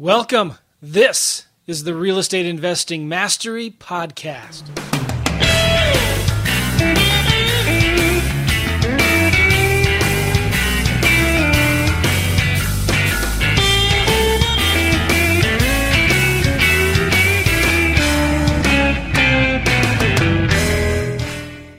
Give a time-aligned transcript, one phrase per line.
[0.00, 0.54] Welcome.
[0.80, 4.66] This is the Real Estate Investing Mastery Podcast.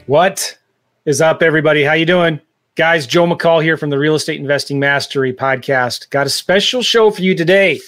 [0.05, 0.59] What
[1.05, 1.83] is up, everybody?
[1.83, 2.39] How you doing?
[2.75, 6.09] Guys, Joe McCall here from the Real Estate Investing Mastery Podcast.
[6.09, 7.81] Got a special show for you today,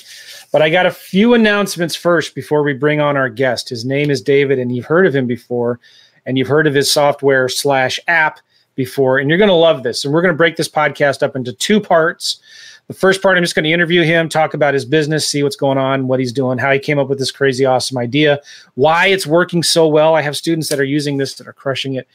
[0.54, 3.70] but I got a few announcements first before we bring on our guest.
[3.70, 5.80] His name is David, and you've heard of him before,
[6.27, 8.39] and you've heard of his software slash app
[8.75, 10.05] before, and you're going to love this.
[10.05, 12.38] And we're going to break this podcast up into two parts.
[12.85, 15.55] The first part, I'm just going to interview him, talk about his business, see what's
[15.55, 18.39] going on, what he's doing, how he came up with this crazy, awesome idea,
[18.75, 20.13] why it's working so well.
[20.13, 22.08] I have students that are using this that are crushing it.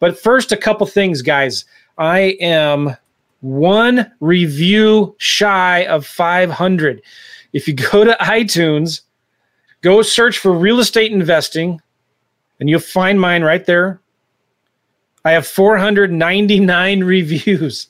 [0.00, 1.64] But first, a couple things, guys.
[1.96, 2.94] I am
[3.40, 7.00] one review shy of 500.
[7.56, 9.00] If you go to iTunes,
[9.80, 11.80] go search for real estate investing,
[12.60, 13.98] and you'll find mine right there.
[15.24, 17.88] I have 499 reviews.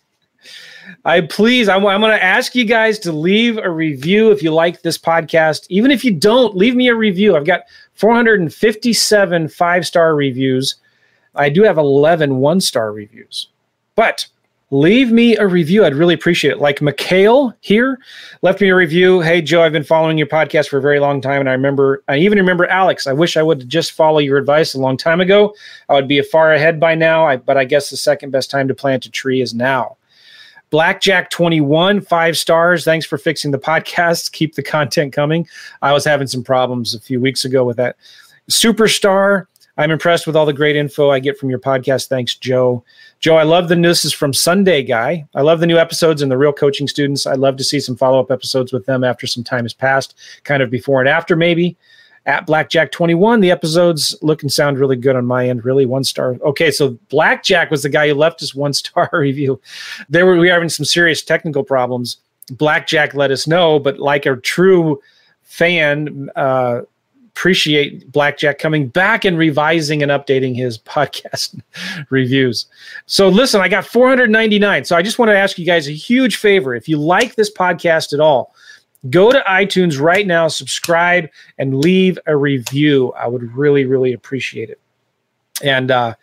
[1.05, 4.53] I please, I'm, I'm going to ask you guys to leave a review if you
[4.53, 5.67] like this podcast.
[5.69, 7.35] Even if you don't, leave me a review.
[7.35, 7.63] I've got
[7.95, 10.77] 457 five star reviews.
[11.35, 13.49] I do have 11 one star reviews.
[13.97, 14.29] But
[14.71, 15.85] leave me a review.
[15.85, 16.59] I'd really appreciate it.
[16.59, 17.99] Like Mikhail here
[18.43, 19.21] left me a review.
[19.21, 21.41] Hey, Joe, I've been following your podcast for a very long time.
[21.41, 23.07] And I remember, I even remember Alex.
[23.07, 25.55] I wish I would just follow your advice a long time ago.
[25.89, 27.27] I would be far ahead by now.
[27.27, 29.97] I, but I guess the second best time to plant a tree is now.
[30.71, 32.85] Blackjack 21, five stars.
[32.85, 34.33] Thanks for fixing the podcast.
[34.33, 35.47] Keep the content coming.
[35.81, 37.97] I was having some problems a few weeks ago with that.
[38.51, 39.47] Superstar,
[39.79, 42.09] I'm impressed with all the great info I get from your podcast.
[42.09, 42.83] Thanks, Joe.
[43.19, 45.27] Joe, I love the this is from Sunday Guy.
[45.35, 47.27] I love the new episodes and the real coaching students.
[47.27, 50.15] I'd love to see some follow up episodes with them after some time has passed,
[50.45, 51.77] kind of before and after, maybe.
[52.27, 55.65] At Blackjack 21, the episodes look and sound really good on my end.
[55.65, 56.37] Really, one star.
[56.43, 59.61] Okay, so Blackjack was the guy who left us one star review.
[60.09, 62.19] There were we were having some serious technical problems.
[62.51, 65.01] Blackjack let us know, but like a true
[65.43, 66.83] fan, uh,
[67.37, 71.61] appreciate Blackjack coming back and revising and updating his podcast
[72.09, 72.65] reviews.
[73.05, 74.87] So listen, I got 499.
[74.87, 76.75] So I just want to ask you guys a huge favor.
[76.75, 78.55] If you like this podcast at all,
[79.11, 83.13] go to iTunes right now, subscribe, and leave a review.
[83.13, 84.81] I would really, really appreciate it.
[85.63, 86.15] And uh,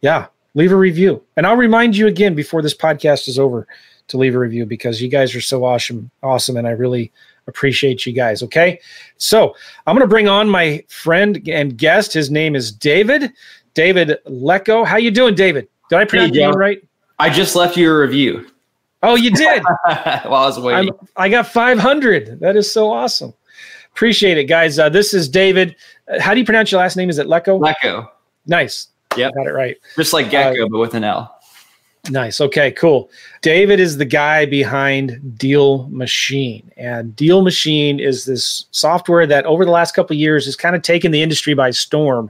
[0.00, 1.22] yeah, leave a review.
[1.36, 3.68] And I'll remind you again before this podcast is over
[4.08, 7.12] to leave a review because you guys are so awesome, awesome, and I really
[7.46, 8.42] appreciate you guys.
[8.42, 8.80] Okay,
[9.16, 9.54] so
[9.86, 12.12] I'm going to bring on my friend and guest.
[12.12, 13.32] His name is David.
[13.74, 14.86] David Lecko.
[14.86, 15.68] How you doing, David?
[15.88, 16.82] Did I pronounce your name right?
[17.18, 18.46] I just left you a review.
[19.02, 19.62] Oh, you did?
[19.84, 20.90] While I was waiting.
[20.92, 22.40] I'm, i got 500.
[22.40, 23.34] That is so awesome.
[23.92, 24.78] Appreciate it, guys.
[24.78, 25.76] Uh, this is David.
[26.08, 27.10] Uh, how do you pronounce your last name?
[27.10, 27.60] Is it Lecko?
[27.60, 28.08] Lecko.
[28.46, 28.88] Nice.
[29.16, 29.76] Yeah, got it right.
[29.96, 31.38] Just like gecko, uh, but with an L.
[32.10, 32.40] Nice.
[32.40, 33.10] Okay, cool.
[33.42, 36.68] David is the guy behind Deal Machine.
[36.76, 40.82] And Deal Machine is this software that over the last couple years has kind of
[40.82, 42.28] taken the industry by storm.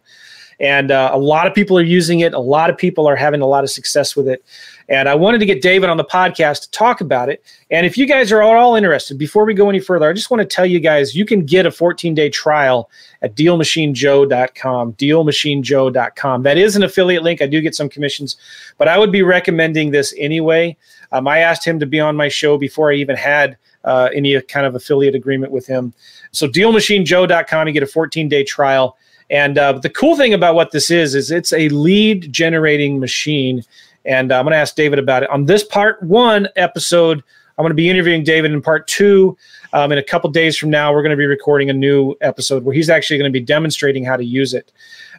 [0.61, 2.35] And uh, a lot of people are using it.
[2.35, 4.45] A lot of people are having a lot of success with it.
[4.89, 7.45] And I wanted to get David on the podcast to talk about it.
[7.71, 10.41] And if you guys are all interested, before we go any further, I just want
[10.41, 12.91] to tell you guys you can get a 14 day trial
[13.23, 14.93] at dealmachinejoe.com.
[14.95, 16.43] Dealmachinejoe.com.
[16.43, 17.43] That is an affiliate link.
[17.43, 18.37] I do get some commissions,
[18.79, 20.77] but I would be recommending this anyway.
[21.13, 24.41] Um, I asked him to be on my show before I even had uh, any
[24.43, 25.93] kind of affiliate agreement with him.
[26.33, 28.97] So dealmachinejoe.com, you get a 14 day trial.
[29.31, 33.65] And uh, the cool thing about what this is, is it's a lead generating machine
[34.05, 35.31] and uh, I'm going to ask David about it.
[35.31, 37.23] On this part one episode,
[37.59, 39.37] I'm going to be interviewing David in part two.
[39.73, 42.65] Um, in a couple days from now, we're going to be recording a new episode
[42.65, 44.73] where he's actually going to be demonstrating how to use it.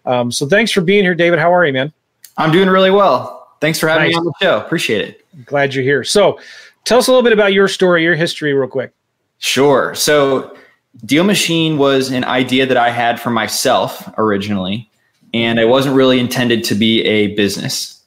[0.05, 1.39] Um, so thanks for being here, David.
[1.39, 1.93] How are you, man?
[2.38, 3.55] I'm doing really well.
[3.61, 4.13] Thanks for having nice.
[4.13, 4.59] me on the show.
[4.59, 5.45] Appreciate it.
[5.45, 6.03] Glad you're here.
[6.03, 6.39] So
[6.83, 8.93] tell us a little bit about your story, your history, real quick.
[9.39, 9.95] Sure.
[9.95, 10.57] So
[11.05, 14.90] Deal Machine was an idea that I had for myself originally,
[15.34, 18.03] and it wasn't really intended to be a business.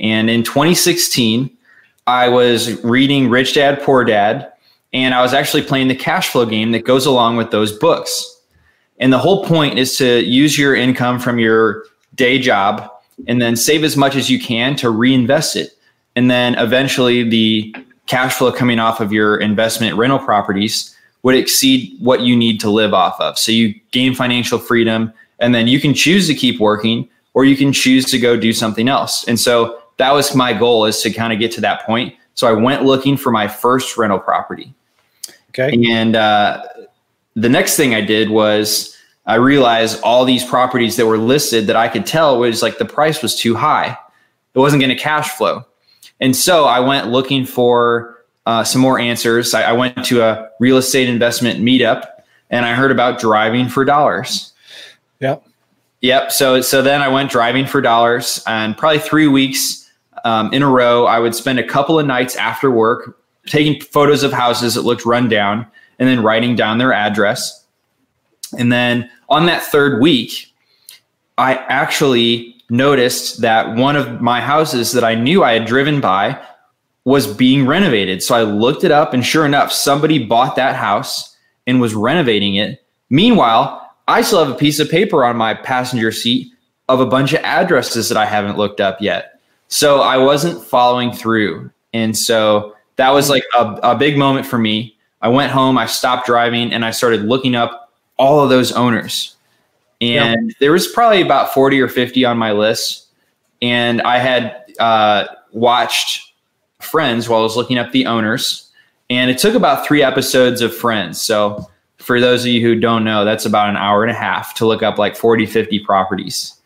[0.00, 1.50] And in 2016,
[2.06, 4.52] I was reading Rich Dad Poor Dad,
[4.92, 8.36] and I was actually playing the cash flow game that goes along with those books.
[8.98, 11.84] And the whole point is to use your income from your
[12.14, 12.90] day job
[13.26, 15.76] and then save as much as you can to reinvest it.
[16.16, 17.74] And then eventually the
[18.06, 22.70] cash flow coming off of your investment rental properties would exceed what you need to
[22.70, 23.38] live off of.
[23.38, 27.56] So you gain financial freedom and then you can choose to keep working or you
[27.56, 29.26] can choose to go do something else.
[29.28, 32.14] And so that was my goal is to kind of get to that point.
[32.34, 34.72] So I went looking for my first rental property.
[35.50, 35.76] Okay.
[35.90, 36.62] And uh,
[37.34, 38.96] the next thing I did was
[39.26, 42.84] I realized all these properties that were listed that I could tell was like the
[42.84, 43.98] price was too high.
[44.54, 45.66] It wasn't going to cash flow.
[46.20, 49.52] And so I went looking for uh, some more answers.
[49.52, 52.06] I, I went to a real estate investment meetup
[52.50, 54.52] and I heard about driving for dollars.
[55.20, 55.44] Yep.
[56.00, 56.32] Yep.
[56.32, 59.87] So so then I went driving for dollars, and probably three weeks
[60.28, 64.22] um, in a row, I would spend a couple of nights after work taking photos
[64.22, 65.66] of houses that looked run down,
[65.98, 67.66] and then writing down their address.
[68.58, 70.52] And then on that third week,
[71.38, 76.38] I actually noticed that one of my houses that I knew I had driven by
[77.04, 78.22] was being renovated.
[78.22, 81.34] So I looked it up, and sure enough, somebody bought that house
[81.66, 82.84] and was renovating it.
[83.08, 86.52] Meanwhile, I still have a piece of paper on my passenger seat
[86.88, 89.37] of a bunch of addresses that I haven't looked up yet.
[89.68, 91.70] So I wasn't following through.
[91.92, 94.96] And so that was like a, a big moment for me.
[95.20, 99.36] I went home, I stopped driving, and I started looking up all of those owners.
[100.00, 103.06] And there was probably about 40 or 50 on my list.
[103.60, 106.32] And I had uh, watched
[106.80, 108.70] Friends while I was looking up the owners.
[109.10, 111.20] And it took about three episodes of Friends.
[111.20, 114.54] So for those of you who don't know, that's about an hour and a half
[114.54, 116.57] to look up like 40, 50 properties.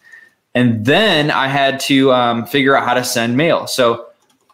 [0.54, 3.66] And then I had to um, figure out how to send mail.
[3.66, 4.06] So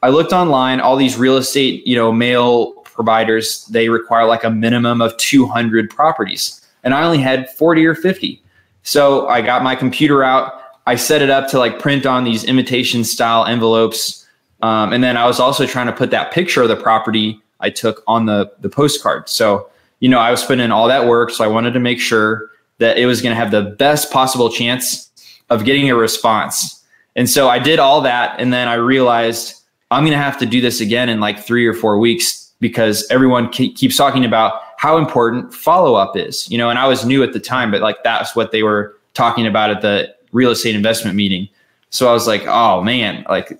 [0.03, 4.50] I looked online, all these real estate, you know, mail providers, they require like a
[4.50, 6.61] minimum of 200 properties.
[6.85, 8.41] And I only had 40 or 50.
[8.85, 10.62] So I got my computer out.
[10.87, 14.27] I set it up to like print on these imitation style envelopes.
[14.62, 17.71] Um, and then I was also trying to put that picture of the property I
[17.71, 19.29] took on the, the postcard.
[19.29, 19.69] So
[20.00, 21.31] you know, I was putting in all that work.
[21.31, 24.50] So I wanted to make sure that it was going to have the best possible
[24.50, 25.08] chance
[25.50, 26.85] of getting a response.
[27.17, 28.39] And so I did all that.
[28.41, 31.67] And then I realized I'm going to have to do this again in like three
[31.67, 36.71] or four weeks because everyone keeps talking about how important follow up is, you know,
[36.71, 39.71] and I was new at the time, but like that's what they were talking about
[39.71, 41.49] at the real estate investment meeting.
[41.91, 43.59] So I was like, oh man, like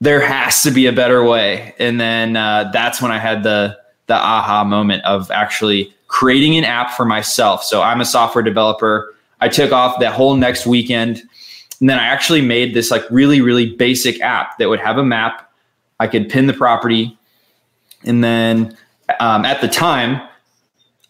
[0.00, 1.74] there has to be a better way.
[1.78, 6.64] And then uh, that's when I had the, the aha moment of actually creating an
[6.64, 7.64] app for myself.
[7.64, 9.14] So I'm a software developer.
[9.40, 11.22] I took off that whole next weekend.
[11.80, 15.04] And then I actually made this like really, really basic app that would have a
[15.04, 15.50] map.
[16.00, 17.18] I could pin the property.
[18.04, 18.76] And then
[19.20, 20.26] um, at the time,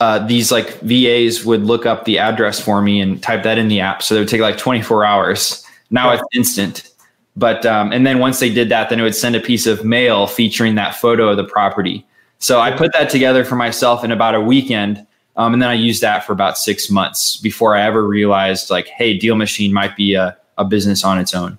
[0.01, 3.69] uh, these like VAs would look up the address for me and type that in
[3.69, 4.03] the app.
[4.03, 5.65] So it would take like 24 hours.
[5.91, 6.89] Now it's instant.
[7.37, 9.85] But, um, and then once they did that, then it would send a piece of
[9.85, 12.05] mail featuring that photo of the property.
[12.39, 15.07] So I put that together for myself in about a weekend.
[15.37, 18.89] Um, and then I used that for about six months before I ever realized like,
[18.89, 21.59] hey, Deal Machine might be a, a business on its own.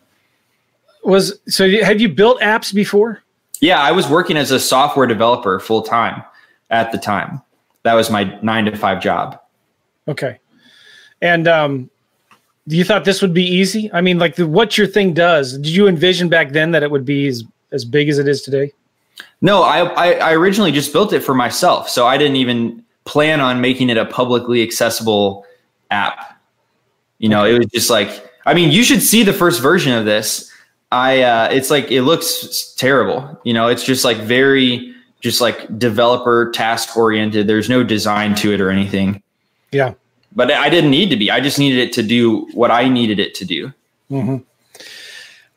[1.04, 3.22] Was so have you built apps before?
[3.62, 6.24] Yeah, I was working as a software developer full time
[6.70, 7.42] at the time.
[7.84, 9.40] That was my nine to five job.
[10.08, 10.40] Okay.
[11.22, 11.90] And um,
[12.66, 13.92] you thought this would be easy?
[13.94, 16.92] I mean, like the, what your thing does, did you envision back then that it
[16.92, 18.74] would be as, as big as it is today?
[19.42, 23.42] No, I, I, I originally just built it for myself, so I didn't even plan
[23.42, 25.46] on making it a publicly accessible
[25.90, 26.40] app.
[27.18, 30.06] You know, it was just like I mean, you should see the first version of
[30.06, 30.52] this.
[30.92, 33.40] I uh, it's like it looks terrible.
[33.44, 37.48] You know, it's just like very just like developer task oriented.
[37.48, 39.22] There's no design to it or anything.
[39.72, 39.94] Yeah.
[40.34, 41.32] But I didn't need to be.
[41.32, 43.74] I just needed it to do what I needed it to do.
[44.12, 44.38] Mm-hmm.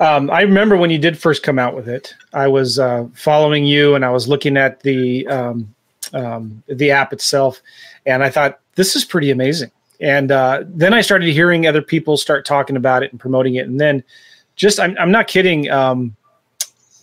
[0.03, 2.15] Um, I remember when you did first come out with it.
[2.33, 5.73] I was uh, following you, and I was looking at the um,
[6.13, 7.61] um, the app itself,
[8.07, 9.71] and I thought this is pretty amazing.
[10.01, 13.67] And uh, then I started hearing other people start talking about it and promoting it,
[13.67, 14.03] and then
[14.57, 15.71] just I'm I'm not kidding.
[15.71, 16.17] Um,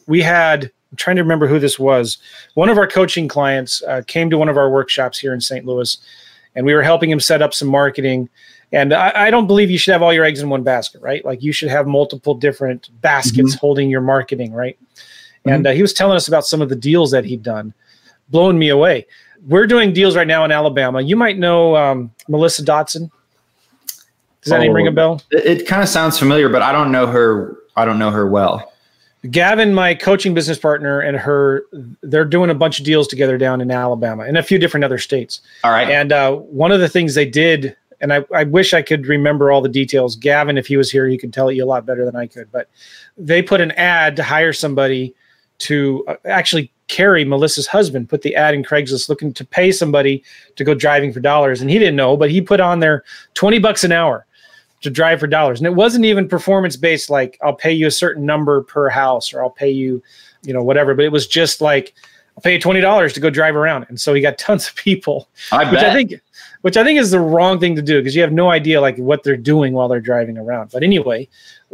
[0.08, 2.18] we had I'm trying to remember who this was.
[2.54, 5.66] One of our coaching clients uh, came to one of our workshops here in St.
[5.66, 5.98] Louis,
[6.56, 8.30] and we were helping him set up some marketing
[8.72, 11.24] and I, I, don't believe you should have all your eggs in one basket, right?
[11.24, 13.60] Like you should have multiple different baskets mm-hmm.
[13.60, 14.78] holding your marketing, right?
[14.80, 15.50] Mm-hmm.
[15.50, 17.74] And uh, he was telling us about some of the deals that he'd done,
[18.29, 19.05] blowing me away.
[19.48, 21.01] We're doing deals right now in Alabama.
[21.01, 23.10] You might know um, Melissa Dotson.
[24.41, 25.22] Does that oh, name ring a bell?
[25.31, 27.57] It, it kind of sounds familiar, but I don't know her.
[27.75, 28.72] I don't know her well.
[29.29, 31.65] Gavin, my coaching business partner, and her,
[32.01, 34.98] they're doing a bunch of deals together down in Alabama and a few different other
[34.98, 35.41] states.
[35.63, 35.89] All right.
[35.89, 39.51] And uh, one of the things they did and I, I wish I could remember
[39.51, 40.15] all the details.
[40.15, 42.51] Gavin, if he was here, he could tell you a lot better than I could.
[42.51, 42.69] But
[43.17, 45.15] they put an ad to hire somebody
[45.60, 48.10] to uh, actually carry Melissa's husband.
[48.10, 50.24] Put the ad in Craigslist looking to pay somebody
[50.56, 53.03] to go driving for dollars, and he didn't know, but he put on there
[53.34, 54.25] twenty bucks an hour
[54.82, 57.10] to drive for dollars, and it wasn't even performance based.
[57.10, 60.01] Like I'll pay you a certain number per house, or I'll pay you,
[60.44, 60.94] you know, whatever.
[60.94, 61.94] But it was just like
[62.38, 63.86] I'll pay you twenty dollars to go drive around.
[63.89, 65.27] And so he got tons of people.
[65.51, 65.89] I which bet.
[65.89, 66.22] I think
[66.62, 68.98] which I think is the wrong thing to do because you have no idea like
[68.98, 70.72] what they're doing while they're driving around.
[70.72, 71.27] But anyway,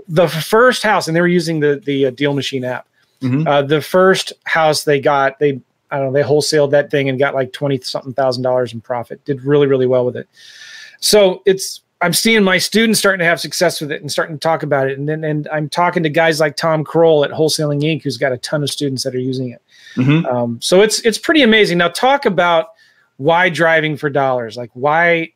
[0.07, 2.87] the first house, and they were using the the uh, Deal Machine app.
[3.23, 3.47] Mhm.
[3.47, 5.59] Uh, the first house they got, they
[5.91, 8.81] I don't know, they wholesaled that thing and got like twenty something thousand dollars in
[8.81, 9.23] profit.
[9.25, 10.27] Did really really well with it.
[10.99, 14.39] So it's I'm seeing my students starting to have success with it and starting to
[14.39, 14.97] talk about it.
[14.97, 18.33] And then and I'm talking to guys like Tom Krol at Wholesaling Inc., who's got
[18.33, 19.61] a ton of students that are using it.
[19.95, 20.25] Mhm.
[20.25, 21.77] Um, so it's it's pretty amazing.
[21.77, 22.69] Now talk about
[23.17, 24.57] why driving for dollars.
[24.57, 25.29] Like why,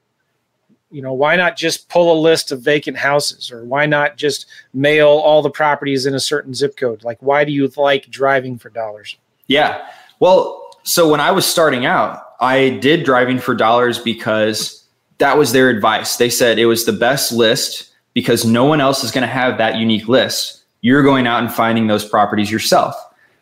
[0.90, 4.46] you know, why not just pull a list of vacant houses, or why not just
[4.74, 7.04] mail all the properties in a certain zip code?
[7.04, 9.18] Like why do you like driving for dollars?
[9.48, 9.88] Yeah.
[10.20, 14.84] Well, so when I was starting out, I did driving for dollars because
[15.18, 16.18] that was their advice.
[16.18, 19.58] They said it was the best list because no one else is going to have
[19.58, 20.64] that unique list.
[20.82, 22.96] You're going out and finding those properties yourself.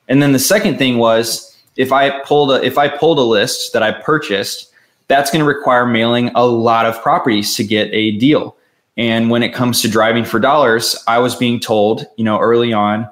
[0.08, 3.74] And then the second thing was if I pulled a if I pulled a list
[3.74, 4.72] that I purchased,
[5.08, 8.56] that's going to require mailing a lot of properties to get a deal.
[8.98, 12.74] And when it comes to driving for dollars, I was being told, you know, early
[12.74, 13.10] on,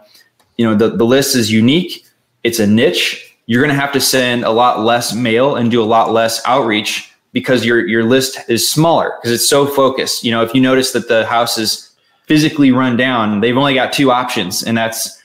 [0.57, 2.05] you know, the, the list is unique,
[2.43, 3.35] it's a niche.
[3.45, 6.41] You're going to have to send a lot less mail and do a lot less
[6.45, 10.23] outreach because your your list is smaller because it's so focused.
[10.23, 11.91] You know, if you notice that the house is
[12.27, 15.21] physically run down, they've only got two options, and that's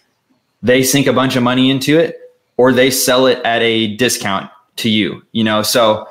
[0.62, 2.18] they sink a bunch of money into it
[2.56, 5.22] or they sell it at a discount to you.
[5.30, 6.08] You know, so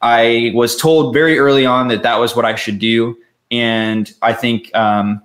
[0.00, 3.16] I was told very early on that that was what I should do,
[3.50, 5.22] and I think um,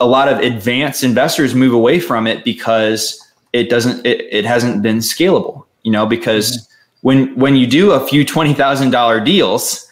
[0.00, 3.20] a lot of advanced investors move away from it because
[3.52, 5.64] it doesn't it, it hasn't been scalable.
[5.82, 6.68] You know, because
[7.02, 9.88] when when you do a few twenty thousand dollar deals,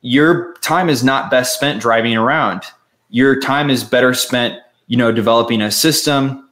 [0.00, 2.62] your time is not best spent driving around.
[3.10, 4.58] Your time is better spent,
[4.88, 6.48] you know, developing a system,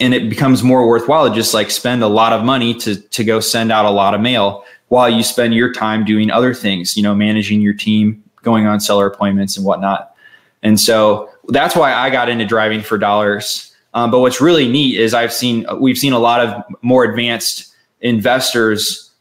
[0.00, 3.24] and it becomes more worthwhile to just like spend a lot of money to to
[3.24, 6.96] go send out a lot of mail while you spend your time doing other things,
[6.96, 10.14] you know, managing your team, going on seller appointments and whatnot.
[10.62, 13.74] And so that's why I got into driving for dollars.
[13.94, 17.74] Um, but what's really neat is I've seen we've seen a lot of more advanced
[18.00, 19.12] investors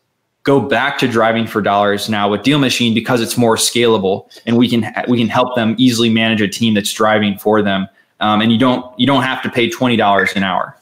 [0.44, 4.58] go back to driving for dollars now with Deal Machine because it's more scalable and
[4.58, 7.88] we can we can help them easily manage a team that's driving for them.
[8.20, 10.78] Um, and you don't you don't have to pay twenty dollars an hour.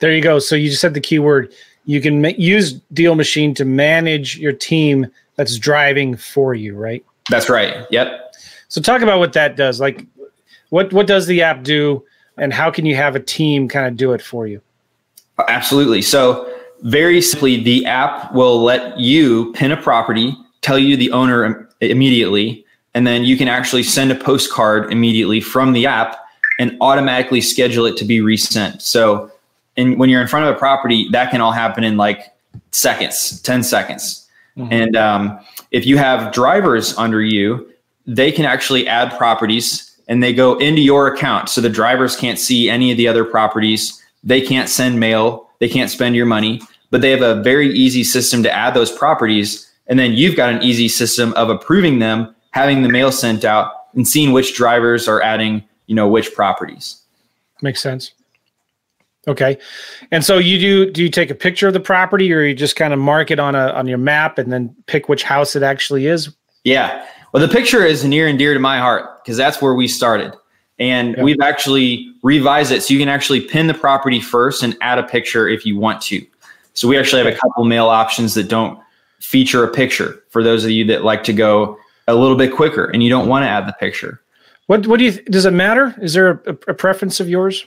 [0.00, 0.38] There you go.
[0.38, 1.52] So you just said the key word.
[1.88, 7.02] You can ma- use Deal Machine to manage your team that's driving for you, right?
[7.30, 7.86] That's right.
[7.90, 8.34] Yep.
[8.68, 9.80] So talk about what that does.
[9.80, 10.04] Like,
[10.68, 12.04] what what does the app do,
[12.36, 14.60] and how can you have a team kind of do it for you?
[15.48, 16.02] Absolutely.
[16.02, 16.52] So,
[16.82, 22.66] very simply, the app will let you pin a property, tell you the owner immediately,
[22.92, 26.18] and then you can actually send a postcard immediately from the app
[26.58, 28.82] and automatically schedule it to be resent.
[28.82, 29.32] So,
[29.78, 32.34] and when you're in front of a property, that can all happen in like
[32.72, 34.28] seconds, 10 seconds.
[34.70, 35.38] And um,
[35.70, 37.72] if you have drivers under you,
[38.06, 41.48] they can actually add properties and they go into your account.
[41.48, 44.02] So the drivers can't see any of the other properties.
[44.24, 45.48] They can't send mail.
[45.60, 48.90] They can't spend your money, but they have a very easy system to add those
[48.90, 49.70] properties.
[49.86, 53.72] And then you've got an easy system of approving them, having the mail sent out,
[53.94, 57.00] and seeing which drivers are adding, you know, which properties.
[57.62, 58.12] Makes sense.
[59.28, 59.58] Okay,
[60.10, 62.76] and so you do do you take a picture of the property, or you just
[62.76, 65.62] kind of mark it on a on your map and then pick which house it
[65.62, 66.34] actually is?
[66.64, 67.06] Yeah.
[67.32, 70.32] Well, the picture is near and dear to my heart because that's where we started.
[70.78, 71.22] And Yeah.
[71.24, 75.02] we've actually revised it so you can actually pin the property first and add a
[75.02, 76.24] picture if you want to.
[76.72, 78.78] So we actually have a couple mail options that don't
[79.20, 82.86] feature a picture for those of you that like to go a little bit quicker
[82.86, 84.22] and you don't want to add the picture.
[84.68, 85.94] What what do you does it matter?
[86.00, 87.66] Is there a, a preference of yours?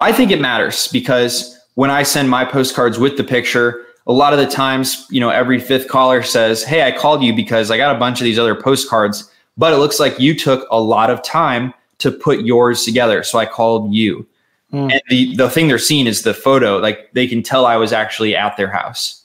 [0.00, 4.32] I think it matters because when I send my postcards with the picture, a lot
[4.32, 7.76] of the times, you know, every fifth caller says, Hey, I called you because I
[7.76, 11.10] got a bunch of these other postcards, but it looks like you took a lot
[11.10, 13.22] of time to put yours together.
[13.22, 14.26] So I called you.
[14.70, 14.90] Hmm.
[14.90, 16.78] And the, the thing they're seeing is the photo.
[16.78, 19.24] Like they can tell I was actually at their house.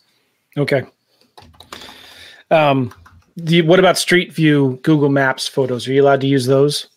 [0.57, 0.83] Okay.
[2.51, 2.93] Um,
[3.35, 5.87] you, what about Street View Google Maps photos?
[5.87, 6.87] Are you allowed to use those?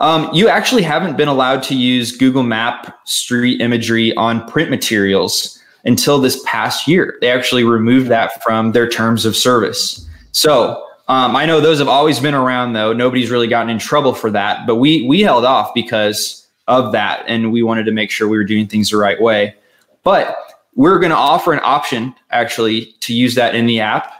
[0.00, 5.58] Um, you actually haven't been allowed to use Google Map street imagery on print materials
[5.84, 7.18] until this past year.
[7.20, 10.06] They actually removed that from their terms of service.
[10.32, 12.92] So um, I know those have always been around, though.
[12.92, 17.24] Nobody's really gotten in trouble for that, but we we held off because of that,
[17.26, 19.54] and we wanted to make sure we were doing things the right way.
[20.02, 20.36] But
[20.76, 24.12] we're going to offer an option actually to use that in the app.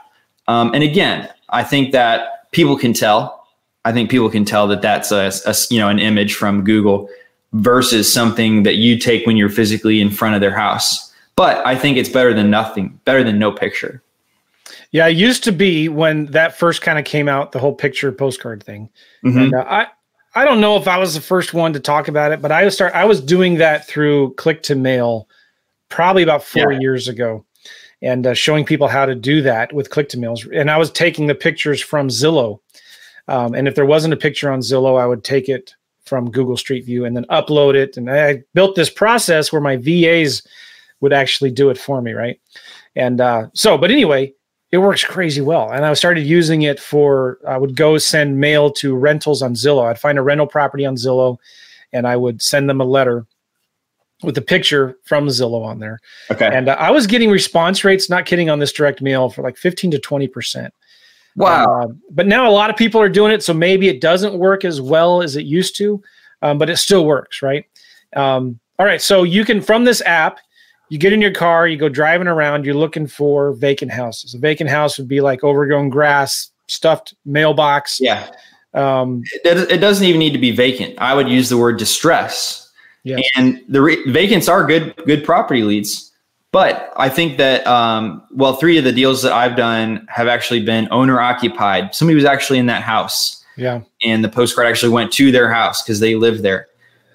[0.47, 3.40] Um, and again, I think that people can tell
[3.85, 7.09] I think people can tell that that's a, a, you know an image from Google
[7.53, 11.11] versus something that you take when you're physically in front of their house.
[11.35, 14.01] but I think it's better than nothing, better than no picture.
[14.91, 18.11] Yeah, it used to be when that first kind of came out, the whole picture
[18.11, 18.89] postcard thing.
[19.25, 19.43] Mhm.
[19.45, 19.87] And uh, I,
[20.35, 22.63] I don't know if I was the first one to talk about it, but I
[22.65, 22.93] was start.
[22.93, 25.27] I was doing that through click to mail,
[25.89, 26.79] probably about four Yeah.
[26.79, 27.43] years ago,
[28.01, 30.45] and uh, showing people how to do that with click to mails.
[30.53, 32.59] And I was taking the pictures from Zillow,
[33.27, 35.75] um, and if there wasn't a picture on Zillow, I would take it
[36.05, 37.97] from Google Street View and then upload it.
[37.97, 40.45] And I built this process where my VAs
[40.99, 42.39] would actually do it for me, right?
[42.95, 44.33] And uh, so, but anyway,
[44.71, 45.71] it works crazy well.
[45.71, 49.85] And I started using it for, I would go send mail to rentals on Zillow.
[49.85, 51.37] I'd find a rental property on Zillow
[51.93, 53.25] and I would send them a letter
[54.23, 55.99] with a picture from Zillow on there.
[56.29, 56.49] Okay.
[56.51, 59.57] And uh, I was getting response rates, not kidding, on this direct mail for like
[59.57, 60.69] 15 to 20%.
[61.35, 61.81] Wow.
[61.83, 64.65] Um, but now a lot of people are doing it, so maybe it doesn't work
[64.65, 66.01] as well as it used to,
[66.41, 67.65] um, but it still works, right?
[68.15, 70.39] Um, all right, so you can from this app,
[70.89, 74.33] you get in your car, you go driving around, you're looking for vacant houses.
[74.33, 77.99] A vacant house would be like overgrown grass, stuffed mailbox.
[78.01, 78.29] yeah.
[78.73, 80.95] Um, It, it doesn't even need to be vacant.
[80.97, 82.69] I would use the word distress.
[83.03, 83.19] Yeah.
[83.35, 86.10] And the re- vacants are good good property leads.
[86.51, 90.61] But I think that um, well, three of the deals that I've done have actually
[90.61, 91.95] been owner occupied.
[91.95, 95.81] Somebody was actually in that house, yeah, and the postcard actually went to their house
[95.81, 96.67] because they lived there,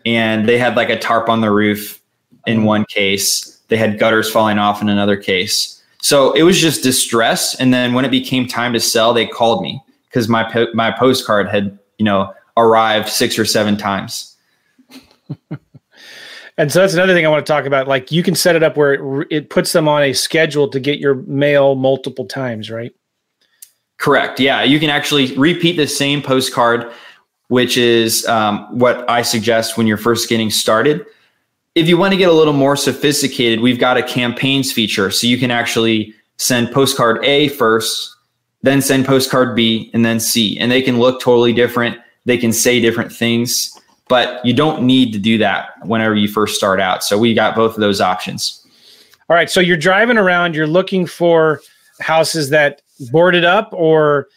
[0.07, 2.01] and they had like a tarp on the roof
[2.47, 3.61] in one case.
[3.69, 5.83] They had gutters falling off in another case.
[6.01, 7.55] So it was just distress.
[7.57, 10.93] And then when it became time to sell, they called me because my po- my
[10.93, 14.35] postcard had you know arrived six or seven times.
[16.59, 17.89] and so that's another thing I want to talk about.
[17.89, 20.81] Like you can set it up where it, it puts them on a schedule to
[20.81, 22.95] get your mail multiple times, right?
[23.99, 24.41] Correct.
[24.41, 26.93] Yeah, you can actually repeat the same postcard,
[27.49, 31.05] which is um, what I suggest when you're first getting started.
[31.75, 35.27] If you want to get a little more sophisticated, we've got a campaigns feature, so
[35.27, 38.15] you can actually send postcard A first,
[38.63, 41.99] then send postcard B, and then C, and they can look totally different.
[42.25, 43.71] They can say different things,
[44.09, 47.03] but you don't need to do that whenever you first start out.
[47.03, 48.65] So we got both of those options.
[49.29, 51.61] All right, so you're driving around, you're looking for
[52.01, 54.29] houses that boarded up or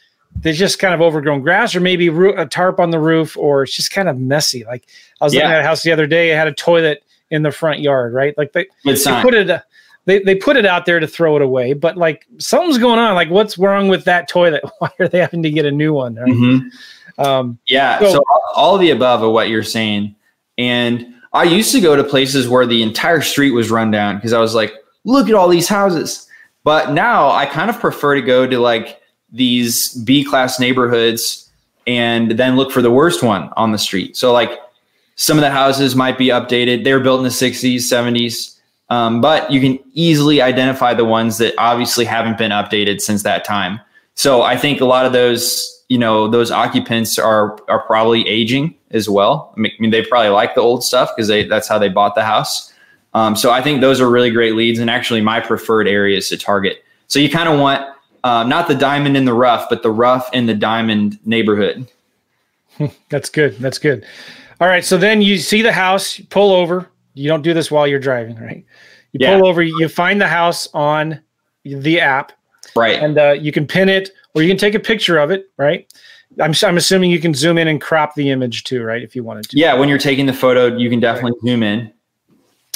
[0.41, 3.75] they just kind of overgrown grass or maybe a tarp on the roof or it's
[3.75, 4.63] just kind of messy.
[4.65, 4.87] Like
[5.21, 7.51] I was looking at a house the other day, it had a toilet in the
[7.51, 8.35] front yard, right?
[8.37, 9.49] Like they, they put it
[10.09, 13.13] they, they put it out there to throw it away, but like something's going on.
[13.15, 14.63] Like what's wrong with that toilet?
[14.79, 16.15] Why are they having to get a new one?
[16.15, 16.27] Right?
[16.31, 16.69] Mhm.
[17.17, 17.99] Um, Yeah.
[17.99, 18.23] So- So,
[18.55, 20.15] all of the above of what you're saying.
[20.57, 24.33] And I used to go to places where the entire street was run down because
[24.33, 24.73] I was like,
[25.05, 26.27] look at all these houses.
[26.63, 28.99] But now I kind of prefer to go to like
[29.31, 31.49] these B class neighborhoods
[31.87, 34.17] and then look for the worst one on the street.
[34.17, 34.59] So like
[35.15, 36.83] some of the houses might be updated.
[36.83, 38.55] They were built in the 60s, 70s.
[38.89, 43.45] Um, but you can easily identify the ones that obviously haven't been updated since that
[43.45, 43.79] time.
[44.15, 48.75] So I think a lot of those, you know, those occupants are are probably aging
[48.91, 49.53] as well.
[49.55, 52.23] I mean, they probably like the old stuff because they that's how they bought the
[52.23, 52.73] house.
[53.13, 56.37] Um, so I think those are really great leads and actually my preferred areas to
[56.37, 56.83] target.
[57.07, 57.85] So you kind of want
[58.23, 61.87] uh, not the diamond in the rough, but the rough in the diamond neighborhood.
[63.09, 63.57] That's good.
[63.59, 64.05] That's good.
[64.59, 64.83] All right.
[64.83, 66.89] So then you see the house, pull over.
[67.19, 68.63] You don't do this while you're driving, right?
[69.11, 69.35] You Yeah.
[69.37, 71.19] pull over, you find the house on
[71.65, 72.31] the app,
[72.75, 73.01] Right.
[73.01, 75.91] and uh, you can pin it or you can take a picture of it, right?
[76.39, 79.01] I'm, I'm assuming you can zoom in and crop the image too, right?
[79.01, 79.57] If you wanted to.
[79.59, 79.73] yeah.
[79.73, 81.91] When you're taking the photo, you can definitely zoom in.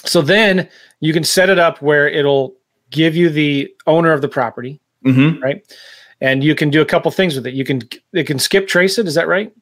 [0.05, 0.67] So then
[0.99, 2.55] you can set it up where it'll
[2.89, 5.63] give you the owner of the property, hmm right?
[6.19, 7.53] And you can do a couple things with it.
[7.53, 7.81] You can
[8.13, 9.07] it can skip trace it.
[9.07, 9.53] Is that right?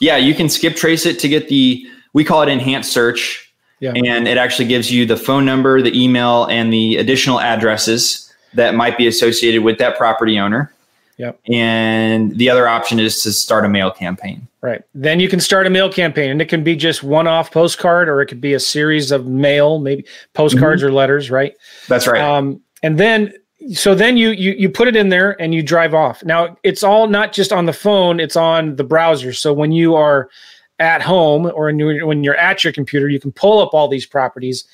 [0.00, 3.43] Yeah, you can skip trace it to get the we call it enhanced search.
[3.84, 3.92] Yeah.
[4.06, 8.74] And it actually gives you the phone number, the email, and the additional addresses that
[8.74, 10.72] might be associated with that property owner.
[11.18, 11.38] Yep.
[11.48, 14.48] And the other option is to start a mail campaign.
[14.62, 14.82] Right.
[14.94, 18.08] Then you can start a mail campaign, and it can be just one off postcard,
[18.08, 21.54] or it could be a series of mail, maybe postcards or letters, right?
[21.86, 22.22] That's right.
[22.22, 23.34] Um, and then,
[23.74, 26.24] so then you, you you put it in there and you drive off.
[26.24, 29.34] Now it's all not just on the phone; it's on the browser.
[29.34, 30.30] So when you are
[30.78, 33.88] at home or when you're, when you're at your computer, you can pull up all
[33.88, 34.64] these properties,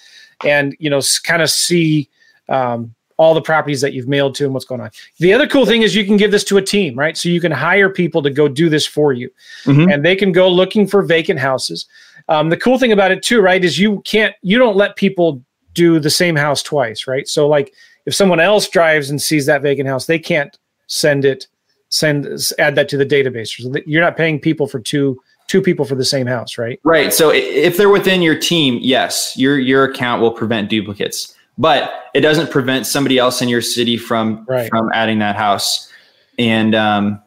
[0.45, 2.09] and you know kind of see
[2.49, 4.91] um, all the properties that you've mailed to and what's going on.
[5.19, 7.17] The other cool thing is you can give this to a team, right?
[7.19, 9.31] So you can hire people to go do this for you
[9.67, 9.93] Mhm.
[9.93, 11.87] and they can go looking for vacant houses.
[12.31, 15.43] Um, the cool thing about it too, right, is you can't, you don't let people
[15.75, 17.29] do the same house twice, right?
[17.29, 17.75] So like
[18.07, 21.47] if someone else drives and sees that vacant house, they can't send it,
[21.91, 22.27] send
[22.59, 23.51] add that to the database.
[23.87, 26.79] You're not paying people for two two people for the same house, right?
[26.85, 27.13] Right.
[27.13, 31.35] So if they're within your team, yes, your your account will prevent duplicates.
[31.59, 34.69] but it doesn't prevent somebody else in your city from Right.
[34.71, 35.93] from adding that house.
[36.39, 37.21] And um,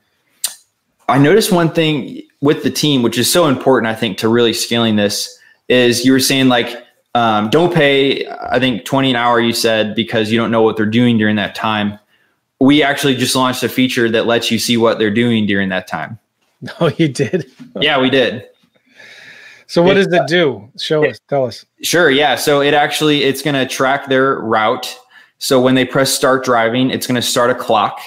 [1.08, 4.54] I noticed one thing with the team, which is so important, I think, to really
[4.54, 5.38] scaling this,
[5.70, 6.84] is you were saying like,
[7.16, 10.76] um, don't pay, I think, 20 an hour, you said, because you don't know what
[10.78, 12.00] they're doing during that time.
[12.60, 15.88] We actually just launched a feature that lets you see what they're doing during that
[15.88, 16.18] time.
[16.80, 17.52] Oh, you did.
[17.82, 18.45] Yeah, we did.
[19.67, 20.69] So what does it uh, do?
[20.78, 21.19] Show us.
[21.28, 21.65] Tell us.
[21.82, 22.12] Sure.
[22.12, 22.36] Yeah.
[22.36, 24.95] So it actually it's going to track their route.
[25.39, 27.99] So when they press start driving, it's going to start a clock,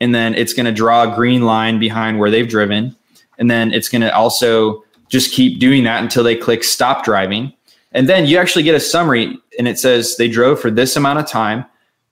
[0.00, 2.96] and then it's going to draw a green line behind where they've driven,
[3.38, 7.52] and then it's going to also just keep doing that until they click stop driving,
[7.92, 11.20] and then you actually get a summary, and it says they drove for this amount
[11.20, 11.64] of time,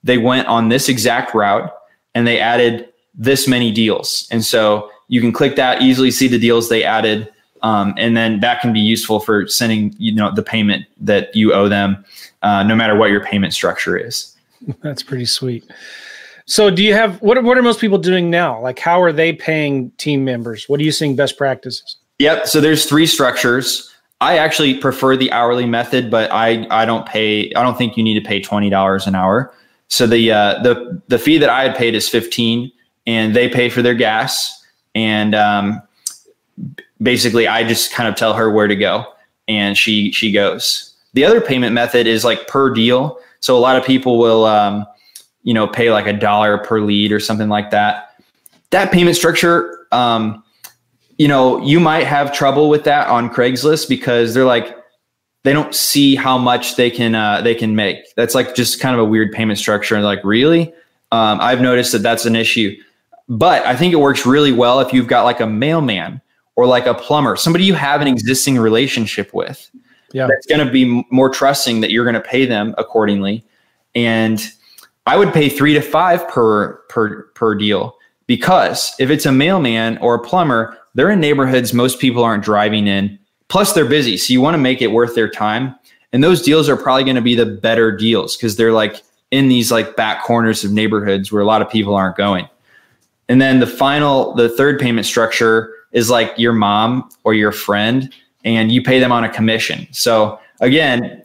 [0.03, 1.69] they went on this exact route,
[2.15, 6.39] and they added this many deals, and so you can click that easily see the
[6.39, 10.43] deals they added um, and then that can be useful for sending you know the
[10.43, 12.03] payment that you owe them
[12.41, 14.35] uh, no matter what your payment structure is
[14.81, 15.69] That's pretty sweet.
[16.45, 18.61] So do you have what are, what are most people doing now?
[18.61, 20.69] Like how are they paying team members?
[20.69, 21.97] What are you seeing best practices?
[22.19, 27.05] yep so there's three structures i actually prefer the hourly method but i i don't
[27.05, 29.53] pay i don't think you need to pay $20 an hour
[29.87, 32.71] so the uh, the the fee that i had paid is 15
[33.05, 34.62] and they pay for their gas
[34.95, 35.81] and um,
[37.01, 39.05] basically i just kind of tell her where to go
[39.47, 40.93] and she she goes.
[41.13, 43.19] The other payment method is like per deal.
[43.39, 44.85] So a lot of people will um,
[45.43, 48.15] you know pay like a dollar per lead or something like that.
[48.71, 50.43] That payment structure um,
[51.17, 54.77] you know you might have trouble with that on craigslist because they're like
[55.43, 57.97] they don't see how much they can uh, they can make.
[58.15, 59.95] That's like just kind of a weird payment structure.
[59.95, 60.73] And like really?
[61.11, 62.75] Um, i've noticed that that's an issue
[63.29, 66.21] but i think it works really well if you've got like a mailman
[66.55, 69.69] or like a plumber somebody you have an existing relationship with
[70.11, 70.27] Yeah.
[70.27, 73.43] that's going to be more trusting that you're going to pay them accordingly.
[73.95, 74.41] And
[75.05, 77.95] i would pay three to five per per per deal
[78.27, 82.87] because if it's a mailman or a plumber they're in neighborhoods most people aren't driving
[82.87, 85.75] in plus they're busy so you want to make it worth their time.
[86.11, 89.47] And those deals are probably going to be the better deals because they're like in
[89.47, 92.47] these like back corners of neighborhoods where a lot of people aren't going
[93.29, 98.13] and then the final the third payment structure is like your mom or your friend
[98.43, 101.23] and you pay them on a commission so again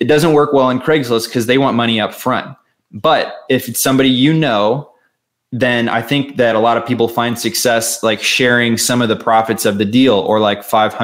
[0.00, 2.56] it doesn't work well in craigslist because they want money up front
[2.92, 4.90] but if it's somebody you know
[5.56, 9.14] then I think that a lot of people find success like sharing some of the
[9.14, 10.98] profits of the deal or like $500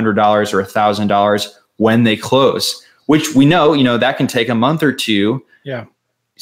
[0.53, 4.83] or $1,000 when they close, which we know, you know, that can take a month
[4.83, 5.41] or two.
[5.63, 5.85] Yeah.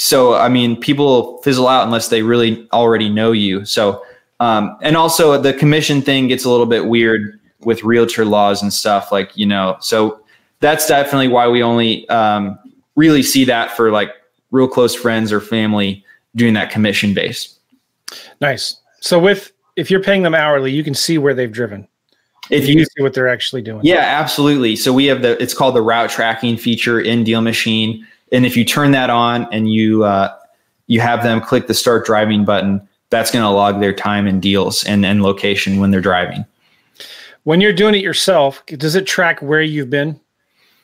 [0.00, 3.64] So, I mean, people fizzle out unless they really already know you.
[3.64, 4.04] So,
[4.38, 8.72] um, and also the commission thing gets a little bit weird with realtor laws and
[8.72, 10.20] stuff like, you know, so
[10.61, 12.56] that's definitely why we only um,
[12.94, 14.12] really see that for like
[14.52, 16.04] real close friends or family
[16.37, 17.58] doing that commission base.
[18.40, 18.80] Nice.
[19.00, 21.88] So with if you're paying them hourly, you can see where they've driven.
[22.50, 23.80] If you you see what they're actually doing.
[23.82, 24.76] Yeah, absolutely.
[24.76, 28.56] So we have the it's called the route tracking feature in Deal Machine, and if
[28.56, 30.34] you turn that on and you uh,
[30.86, 34.42] you have them click the start driving button, that's going to log their time and
[34.42, 36.44] deals and and location when they're driving.
[37.44, 40.20] When you're doing it yourself, does it track where you've been?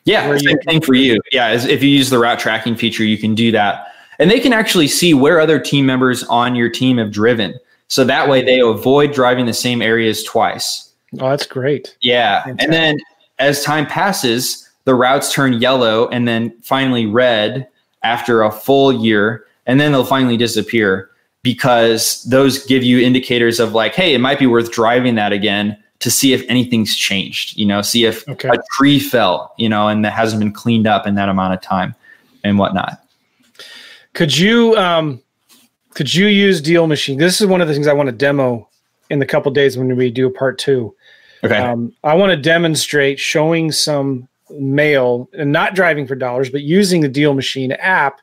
[0.05, 1.21] Yeah, Where same thing for you.
[1.33, 4.53] Yeah, if you use the route tracking feature, you can do that, and they can
[4.53, 7.55] actually see where other team members on your team have driven.
[7.89, 10.93] So that way, they avoid driving the same areas twice.
[11.21, 11.97] Oh, that's great.
[12.01, 12.43] Yeah.
[12.43, 12.65] Fantastic.
[12.65, 12.97] And then
[13.39, 17.69] as time passes, the routes turn yellow and then finally red
[18.03, 19.47] after a full year.
[19.67, 21.11] And then they'll finally disappear
[21.43, 25.77] because those give you indicators of like, hey, it might be worth driving that again
[26.01, 28.49] to see if anything's changed, you know, see if Okay.
[28.49, 31.63] a tree fell, you know, and that hasn't been cleaned up in that amount of
[31.63, 31.95] time
[32.43, 33.01] and whatnot.
[34.13, 35.21] Could you um
[35.95, 37.19] could you use Deal Machine?
[37.19, 38.69] This is one of the things I want to demo
[39.11, 40.95] in the couple days when we do part two.
[41.43, 41.57] Okay.
[41.57, 47.01] Um, I want to demonstrate showing some mail and not driving for dollars, but using
[47.01, 48.21] the Deal Machine app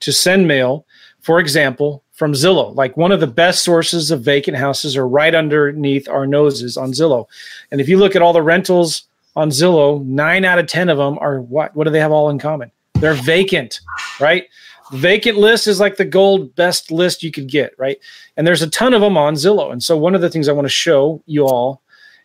[0.00, 0.86] to send mail,
[1.20, 2.74] for example, from Zillow.
[2.74, 6.92] Like one of the best sources of vacant houses are right underneath our noses on
[6.92, 7.26] Zillow.
[7.70, 10.98] And if you look at all the rentals on Zillow, nine out of 10 of
[10.98, 11.74] them are what?
[11.74, 12.70] What do they have all in common?
[12.94, 13.80] They're vacant,
[14.20, 14.46] right?
[14.92, 17.98] Vacant list is like the gold best list you could get, right?
[18.36, 19.72] And there's a ton of them on Zillow.
[19.72, 21.81] And so one of the things I want to show you all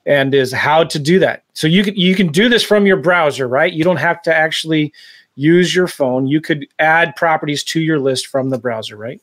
[0.07, 1.43] and is how to do that.
[1.53, 3.71] So you can you can do this from your browser, right?
[3.71, 4.93] You don't have to actually
[5.35, 6.25] use your phone.
[6.25, 9.21] You could add properties to your list from the browser, right?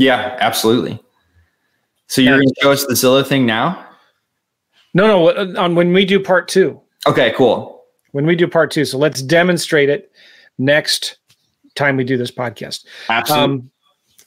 [0.00, 0.98] yeah, absolutely.
[2.06, 3.86] So you're going to show us the Zillow thing now?
[4.94, 6.80] No, no, on when we do part 2.
[7.06, 7.84] Okay, cool.
[8.12, 8.84] When we do part 2.
[8.86, 10.10] So let's demonstrate it
[10.58, 11.18] next
[11.76, 12.86] time we do this podcast.
[13.08, 13.44] Absolutely.
[13.44, 13.70] Um,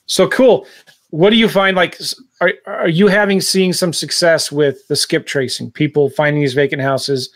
[0.06, 0.66] so cool.
[1.10, 1.98] What do you find like
[2.44, 5.70] are are you having seeing some success with the skip tracing?
[5.70, 7.30] People finding these vacant houses,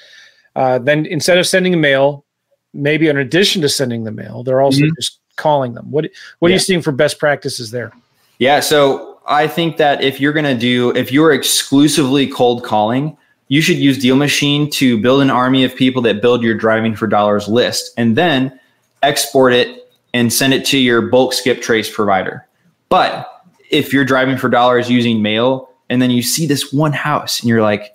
[0.56, 2.24] uh, then instead of sending a mail,
[2.74, 4.94] maybe in addition to sending the mail, they're also mm-hmm.
[4.96, 5.90] just calling them.
[5.90, 6.54] What what yeah.
[6.54, 7.92] are you seeing for best practices there?
[8.38, 13.16] Yeah, so I think that if you're going to do if you're exclusively cold calling,
[13.48, 16.94] you should use Deal Machine to build an army of people that build your driving
[16.94, 18.58] for dollars list and then
[19.02, 22.46] export it and send it to your bulk skip trace provider.
[22.88, 23.37] But
[23.70, 27.48] if you're driving for dollars using mail and then you see this one house and
[27.48, 27.94] you're like,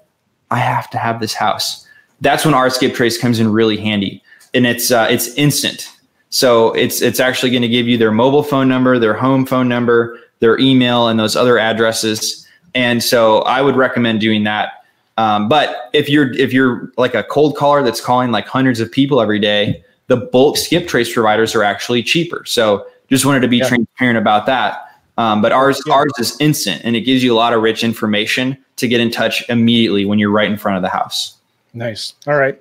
[0.52, 1.88] I have to have this house,
[2.22, 4.24] that's when our skip trace comes in really handy.
[4.54, 5.90] And it's uh, it's instant.
[6.30, 9.68] So it's it's actually going to give you their mobile phone number, their home phone
[9.68, 12.48] number, their email, and those other addresses.
[12.76, 14.84] And so I would recommend doing that
[15.18, 18.92] um, but if you're if you're like a cold caller that's calling like hundreds of
[18.92, 22.44] people every day, the bulk skip trace providers are actually cheaper.
[22.46, 23.68] So just wanted to be yeah.
[23.68, 24.83] transparent about that.
[25.18, 25.94] Um, but ours yeah.
[25.94, 29.12] ours is instant and it gives you a lot of rich information to get in
[29.12, 31.38] touch immediately when you're right in front of the house.
[31.74, 32.14] Nice.
[32.28, 32.60] All right.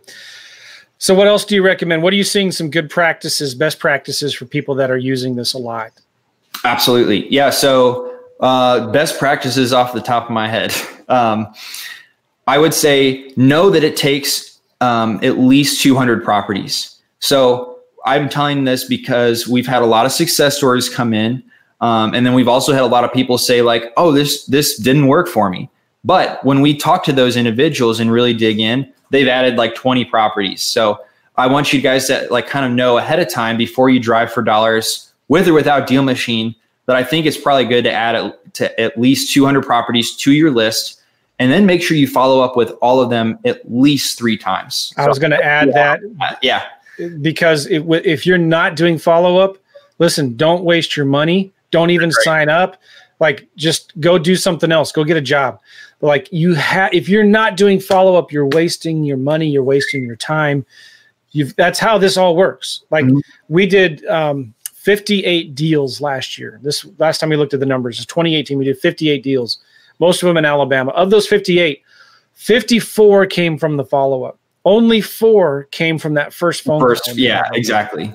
[0.99, 2.03] So what else do you recommend?
[2.03, 5.53] What are you seeing some good practices, best practices for people that are using this
[5.53, 5.91] a lot?
[6.65, 7.29] Absolutely.
[7.33, 7.51] Yeah.
[7.51, 10.73] So uh, best practices off the top of my head.
[11.09, 11.53] Um,
[12.47, 16.97] I would say know that it takes um, at least 200 properties.
[17.19, 21.43] So I'm telling this because we've had a lot of success stories come in.
[21.83, 24.79] Um, and then we've also had a lot of people say like, oh, this, this
[24.79, 25.69] didn't work for me.
[26.05, 30.05] But when we talk to those individuals and really dig in, they've added like 20
[30.07, 30.63] properties.
[30.63, 31.01] So
[31.37, 34.33] I want you guys to like kind of know ahead of time before you drive
[34.33, 36.55] for dollars with or without deal machine
[36.87, 40.51] that I think it's probably good to add to at least 200 properties to your
[40.51, 41.01] list
[41.39, 44.93] and then make sure you follow up with all of them at least three times.
[44.97, 46.39] I was going to add yeah, that.
[46.43, 46.69] yeah.
[47.21, 49.57] Because it, if you're not doing follow up,
[49.99, 51.51] listen, don't waste your money.
[51.73, 52.25] Don't even right.
[52.25, 52.81] sign up.
[53.19, 54.93] Like, just go do something else.
[54.93, 55.61] Go get a job.
[56.01, 59.49] Like, you have, if you're not doing follow up, you're wasting your money.
[59.49, 60.65] You're wasting your time.
[61.33, 62.85] You've, that's how this all works.
[62.91, 63.19] Like, mm-hmm.
[63.49, 66.59] we did, um, 58 deals last year.
[66.63, 68.59] This last time we looked at the numbers is 2018.
[68.59, 69.59] We did 58 deals
[70.03, 70.91] most of them in Alabama.
[70.91, 71.81] Of those 58,
[72.35, 74.39] 54 came from the follow up.
[74.65, 77.15] Only four came from that first phone first, call.
[77.15, 78.13] Yeah, exactly.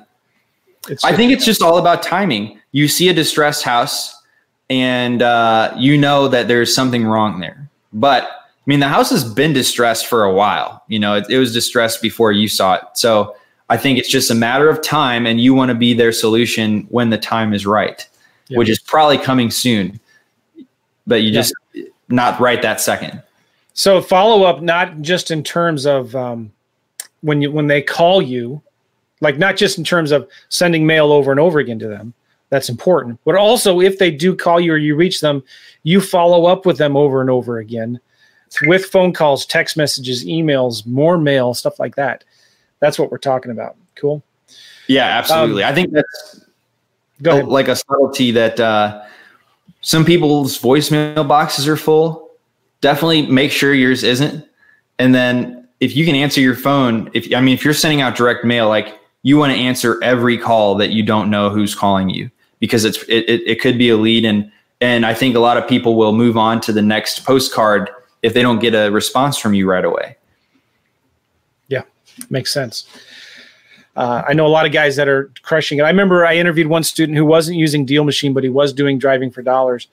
[0.89, 2.60] It's I think it's just all about timing.
[2.78, 4.22] You see a distressed house
[4.70, 7.68] and uh, you know that there's something wrong there.
[7.92, 10.84] But I mean, the house has been distressed for a while.
[10.88, 12.84] You know, it, it was distressed before you saw it.
[12.94, 13.36] So
[13.68, 16.82] I think it's just a matter of time, and you want to be their solution
[16.90, 18.08] when the time is right,
[18.48, 18.60] yeah.
[18.60, 20.00] which is probably coming soon.
[21.08, 21.42] But you yeah.
[21.42, 21.56] just
[22.10, 23.24] not right that second.
[23.74, 26.52] So follow up, not just in terms of um,
[27.22, 28.62] when you when they call you,
[29.20, 32.13] like not just in terms of sending mail over and over again to them.
[32.50, 35.44] That's important, but also if they do call you or you reach them,
[35.84, 38.00] you follow up with them over and over again
[38.64, 42.24] with phone calls, text messages, emails, more mail, stuff like that.
[42.80, 43.76] That's what we're talking about.
[43.96, 44.24] Cool.
[44.88, 45.64] Yeah, absolutely.
[45.64, 46.46] Um, I think that's
[47.22, 49.04] like a subtlety that uh,
[49.82, 52.32] some people's voicemail boxes are full.
[52.82, 54.46] Definitely make sure yours isn't.
[55.00, 58.16] And then if you can answer your phone, if I mean if you're sending out
[58.16, 62.10] direct mail, like you want to answer every call that you don't know who's calling
[62.10, 65.39] you because it's it, it, it could be a lead and and I think a
[65.39, 67.89] lot of people will move on to the next postcard
[68.22, 70.17] if they don't get a response from you right away.
[71.67, 71.84] Yeah,
[72.30, 72.88] makes sense.
[73.96, 75.82] Uh, I know a lot of guys that are crushing it.
[75.82, 79.00] I remember I interviewed one student who wasn't using Deal Machine, but he was doing
[79.00, 79.88] driving for dollars.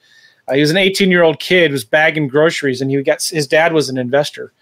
[0.47, 3.47] Uh, he was an 18 year old kid, was bagging groceries, and he got his
[3.47, 4.53] dad was an investor,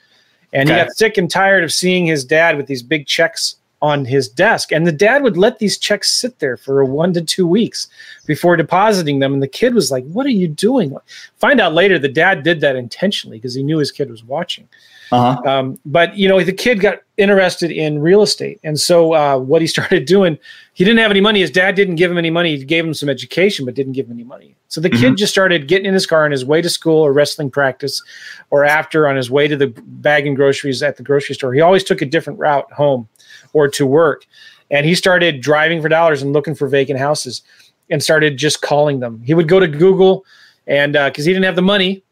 [0.53, 0.79] and okay.
[0.79, 4.29] he got sick and tired of seeing his dad with these big checks on his
[4.29, 4.71] desk.
[4.71, 7.89] And the dad would let these checks sit there for one to two weeks
[8.25, 9.33] before depositing them.
[9.33, 10.95] And the kid was like, What are you doing?
[11.37, 14.69] Find out later the dad did that intentionally because he knew his kid was watching.
[15.11, 15.41] Uh-huh.
[15.45, 19.61] Um, but you know, the kid got interested in real estate, and so uh, what
[19.61, 20.39] he started doing,
[20.73, 21.41] he didn't have any money.
[21.41, 22.57] His dad didn't give him any money.
[22.57, 24.55] He gave him some education, but didn't give him any money.
[24.69, 25.01] So the mm-hmm.
[25.01, 28.01] kid just started getting in his car on his way to school or wrestling practice,
[28.49, 31.53] or after on his way to the bagging groceries at the grocery store.
[31.53, 33.09] He always took a different route home
[33.53, 34.25] or to work,
[34.69, 37.41] and he started driving for dollars and looking for vacant houses,
[37.89, 39.21] and started just calling them.
[39.23, 40.25] He would go to Google,
[40.67, 42.03] and because uh, he didn't have the money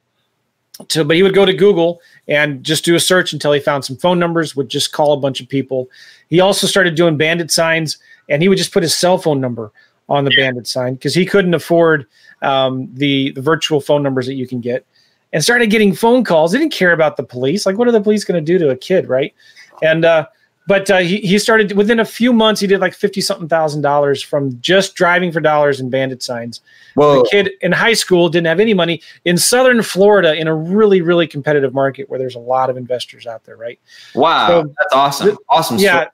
[0.89, 3.86] to, but he would go to Google and just do a search until he found
[3.86, 5.89] some phone numbers, would just call a bunch of people.
[6.30, 7.97] He also started doing bandit signs
[8.30, 9.71] and he would just put his cell phone number
[10.10, 12.06] on the bandit sign because he couldn't afford
[12.41, 14.86] um, the, the virtual phone numbers that you can get
[15.34, 16.51] and started getting phone calls.
[16.51, 17.65] He didn't care about the police.
[17.65, 19.34] Like, what are the police going to do to a kid, right?
[19.82, 20.27] And uh,
[20.67, 23.82] but uh, he, he started within a few months he did like 50 something thousand
[23.82, 26.62] dollars from just driving for dollars and bandit signs
[26.95, 27.24] Whoa.
[27.24, 31.02] the kid in high school didn't have any money in southern florida in a really
[31.02, 33.80] really competitive market where there's a lot of investors out there right
[34.15, 35.38] Wow, So, that's awesome.
[35.50, 35.78] Awesome.
[35.78, 36.08] yeah story.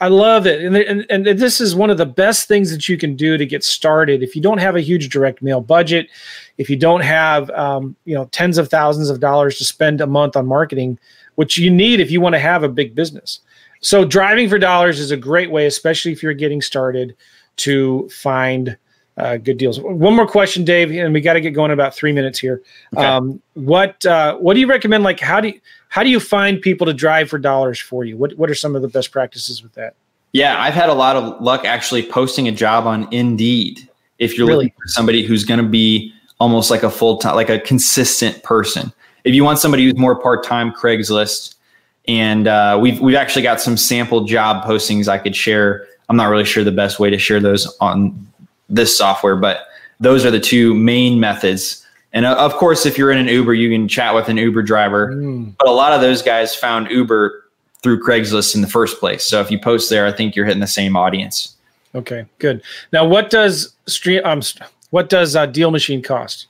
[0.00, 2.96] i love it and, and, and this is one of the best things that you
[2.96, 6.08] can do to get started if you don't have a huge direct mail budget
[6.58, 10.06] if you don't have um, you know tens of thousands of dollars to spend a
[10.06, 10.98] month on marketing
[11.36, 13.40] which you need if you want to have a big business
[13.80, 17.16] so driving for dollars is a great way especially if you're getting started
[17.56, 18.76] to find
[19.16, 21.94] uh, good deals one more question dave and we got to get going in about
[21.94, 22.62] three minutes here
[22.96, 23.04] Okay.
[23.06, 26.60] um, what uh, what do you recommend like how do you how do you find
[26.62, 29.62] people to drive for dollars for you what, what are some of the best practices
[29.62, 29.94] with that
[30.32, 33.88] Yeah, I've had a lot of luck actually posting a job on Indeed.
[34.18, 34.66] If you're Really?
[34.66, 38.40] looking for somebody who's going to be almost like a full time, like a consistent
[38.44, 38.92] person.
[39.24, 41.56] If you want somebody who's more part time, Craigslist.
[42.08, 45.86] And uh, we've we've actually got some sample job postings I could share.
[46.08, 48.26] I'm not really sure the best way to share those on
[48.68, 49.66] this software, but
[50.00, 51.86] those are the two main methods.
[52.12, 54.62] And uh, of course, if you're in an Uber, you can chat with an Uber
[54.62, 55.12] driver.
[55.12, 57.44] Mm, But a lot of those guys found Uber
[57.82, 59.22] through Craigslist in the first place.
[59.24, 61.54] So if you post there, I think you're hitting the same audience.
[61.94, 64.40] okay good now what does stream um
[64.90, 66.46] what does uh, deal machine cost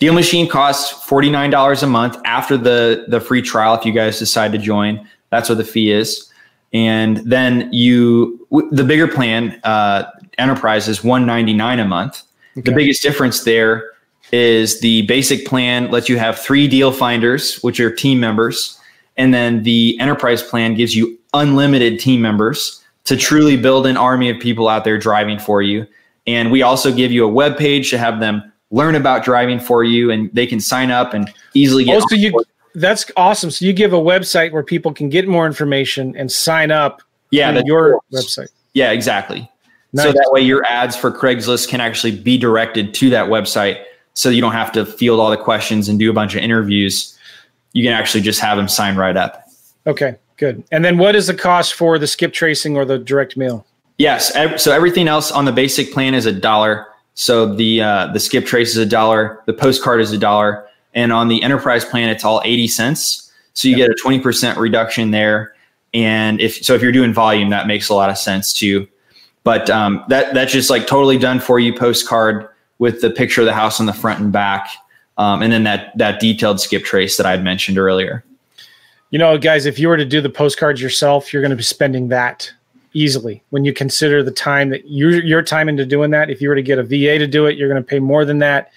[0.00, 4.50] Deal Machine costs $49 a month after the the free trial if you guys decide
[4.52, 5.06] to join.
[5.28, 6.32] That's what the fee is.
[6.72, 12.22] And then you the bigger plan uh, enterprise is 199 a month.
[12.56, 13.92] The biggest difference there
[14.32, 18.80] is the basic plan lets you have three deal finders, which are team members,
[19.16, 24.30] and then the enterprise plan gives you unlimited team members to truly build an army
[24.30, 25.86] of people out there driving for you.
[26.26, 29.84] And we also give you a web page to have them learn about driving for
[29.84, 32.02] you, and they can sign up and easily get.
[32.02, 32.32] oh so you
[32.74, 36.70] that's awesome so you give a website where people can get more information and sign
[36.70, 39.48] up yeah, your website Yeah, exactly.
[39.94, 43.82] So that way your ads for Craigslist can actually be directed to that website
[44.14, 47.18] so you don't have to field all the questions and do a bunch of interviews.
[47.72, 49.48] You can actually just have them sign right up.
[49.86, 53.36] okay good and then what is the cost for the skip tracing or the direct
[53.36, 53.66] mail
[54.00, 54.32] Yes.
[54.62, 56.86] So everything else on the basic plan is a dollar.
[57.20, 59.42] So the uh, the skip trace is a dollar.
[59.44, 60.66] The postcard is a dollar.
[60.94, 63.30] And on the enterprise plan, it's all 80 cents.
[63.52, 65.54] So you get a 20% reduction there.
[65.92, 68.88] And if so, if you're doing volume, that makes a lot of sense too.
[69.44, 73.46] But um, that that's just like totally done for you postcard with the picture of
[73.46, 74.70] the house on the front and back.
[75.18, 78.24] Um, and then that that detailed skip trace that I'd mentioned earlier.
[79.10, 81.62] you know guys if you were to do the postcards yourself you're going to be
[81.62, 82.50] spending that
[82.92, 86.48] easily when you consider the time that your your time into doing that if you
[86.48, 88.70] were to get a va to do it you're going to pay more than that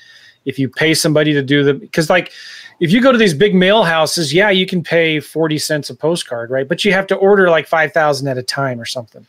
[0.45, 2.31] if you pay somebody to do the because like
[2.79, 5.95] if you go to these big mail houses yeah you can pay 40 cents a
[5.95, 9.25] postcard right but you have to order like 5000 at a time or something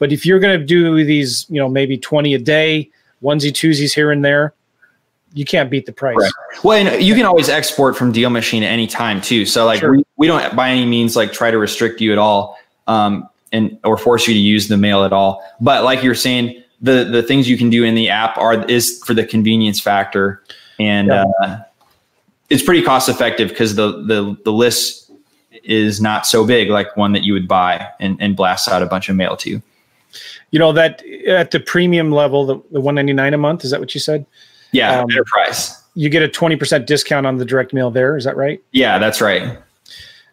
[0.00, 2.90] but if you're going to do these you know maybe 20 a day
[3.22, 4.52] onesie twosies here and there
[5.34, 6.32] you can't beat the price Right.
[6.64, 9.44] Well, and you can always export from Deal Machine at any time too.
[9.46, 9.92] So like Sure.
[9.92, 13.78] we, we don't by any means like try to restrict you at all, um, and
[13.84, 15.42] or force you to use the mail at all.
[15.60, 19.02] But like you're saying, the the things you can do in the app are is
[19.06, 20.42] for the convenience factor,
[20.78, 21.24] and Yeah.
[21.42, 21.58] uh,
[22.50, 25.10] it's pretty cost effective because the the the list
[25.64, 28.86] is not so big like one that you would buy and, and blast out a
[28.86, 29.60] bunch of mail to.
[30.50, 33.92] you know that at the premium level the, the 199 a month is that what
[33.94, 34.24] you said
[34.72, 35.74] Yeah, Um, enterprise.
[35.94, 39.20] you get a 20% discount on the direct mail there is that right Yeah, that's
[39.20, 39.58] right.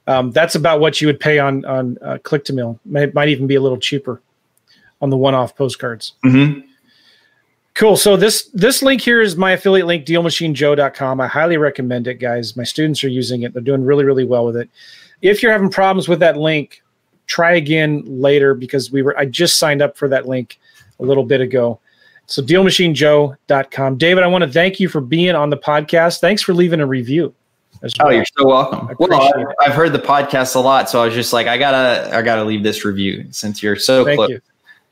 [0.08, 3.56] Um, that's about what you would pay on on uh, Click2Mail might, might even be
[3.56, 4.22] a little cheaper
[5.02, 6.13] on the one-off postcards.
[6.24, 6.60] Hmm
[7.76, 7.96] cool.
[7.96, 12.58] So this this link here is my affiliate link dealmachinejoe.com i highly recommend it guys.
[12.58, 13.54] My students are using it.
[13.54, 14.70] They're doing really really well with it.
[15.22, 16.82] If you're having problems with that link
[17.28, 20.60] try again later because we were i just signed up for that link
[21.00, 21.80] a little bit ago.
[22.28, 26.20] So dealmachinejoe.com david i want to thank you for being on the podcast.
[26.20, 27.36] Thanks for leaving a review
[27.86, 28.89] as Oh, you're so welcome.
[29.00, 29.45] Well, I've.
[29.62, 32.43] I've heard the podcast a lot, so I was just like, I gotta, I gotta
[32.43, 34.30] leave this review since you're so thank close.
[34.30, 34.41] you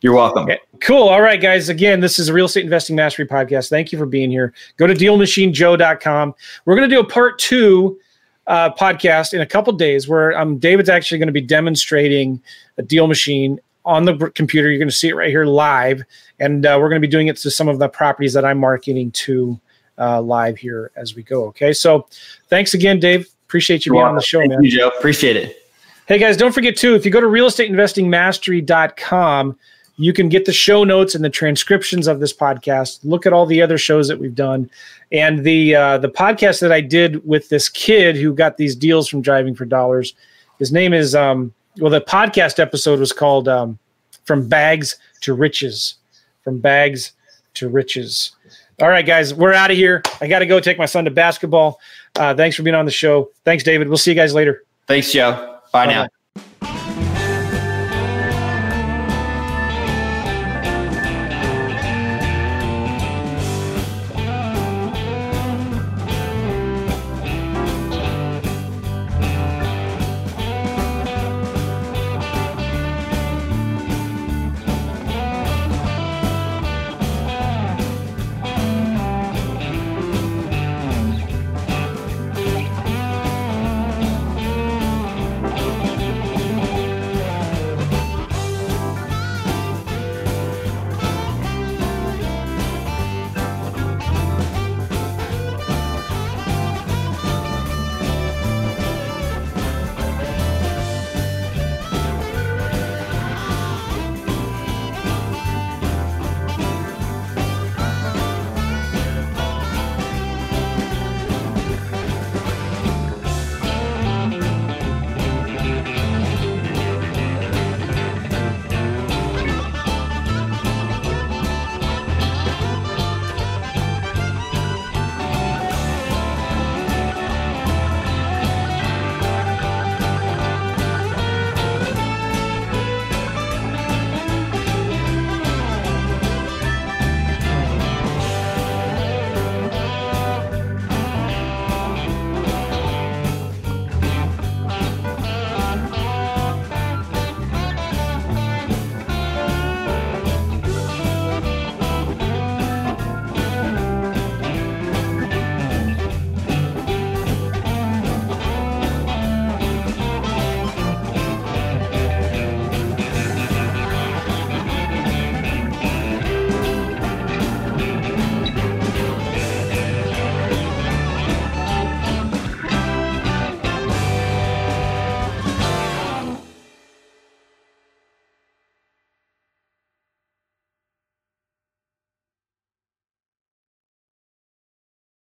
[0.01, 0.43] You're welcome.
[0.43, 1.09] Okay, cool.
[1.09, 1.69] All right, guys.
[1.69, 3.69] Again, this is a real estate investing mastery podcast.
[3.69, 4.53] Thank you for being here.
[4.77, 6.35] Go to dealmachinejoe.com.
[6.65, 7.99] We're going to do a part two
[8.47, 12.41] uh, podcast in a couple days where um, David's actually going to be demonstrating
[12.77, 14.69] a deal machine on the computer.
[14.69, 16.03] You're going to see it right here live.
[16.39, 18.59] And uh, we're going to be doing it to some of the properties that I'm
[18.59, 19.59] marketing to
[19.97, 21.45] uh, live here as we go.
[21.45, 21.73] Okay.
[21.73, 22.07] So
[22.49, 23.29] thanks again, Dave.
[23.47, 24.63] Appreciate you being on the show, Thank man.
[24.63, 24.87] you, Joe.
[24.87, 25.59] Appreciate it.
[26.07, 29.57] Hey guys, don't forget too, if you go to realestateinvestingmastery.com,
[29.95, 32.99] you can get the show notes and the transcriptions of this podcast.
[33.03, 34.69] Look at all the other shows that we've done.
[35.11, 39.07] And the uh, the podcast that I did with this kid who got these deals
[39.07, 40.15] from driving for dollars.
[40.57, 43.77] His name is um, well, the podcast episode was called um,
[44.25, 45.95] "From Bags to Riches."
[46.43, 47.13] From bags
[47.53, 48.35] to riches.
[48.83, 50.03] All right, guys, we're out of here.
[50.19, 51.79] I got to go take my son to basketball.
[52.17, 53.29] Uh, thanks for being on the show.
[53.45, 53.87] Thanks, David.
[53.87, 54.65] We'll see you guys later.
[54.87, 55.61] Thanks, Joe.
[55.71, 56.07] Bye, Bye now.